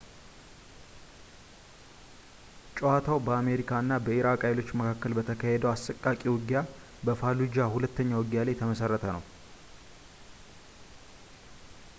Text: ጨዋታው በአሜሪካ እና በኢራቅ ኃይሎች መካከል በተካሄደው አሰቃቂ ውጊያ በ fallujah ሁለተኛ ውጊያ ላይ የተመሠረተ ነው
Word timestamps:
ጨዋታው 2.77 3.19
በአሜሪካ 3.27 3.69
እና 3.83 3.99
በኢራቅ 4.07 4.41
ኃይሎች 4.47 4.71
መካከል 4.81 5.13
በተካሄደው 5.19 5.71
አሰቃቂ 5.73 6.21
ውጊያ 6.37 6.61
በ 7.05 7.17
fallujah 7.21 7.71
ሁለተኛ 7.75 8.09
ውጊያ 8.23 8.47
ላይ 8.47 8.53
የተመሠረተ 8.55 9.03
ነው 9.17 9.23